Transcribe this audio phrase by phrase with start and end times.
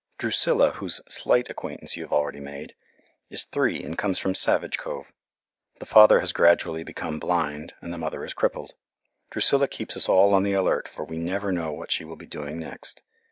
[0.17, 2.73] Drusilla, whose slight acquaintance you have already made,
[3.29, 5.13] is three and comes from Savage Cove.
[5.77, 8.73] The father has gradually become blind and the mother is crippled.
[9.29, 12.25] Drusilla keeps us all on the alert, for we never know what she will be
[12.25, 13.03] doing next.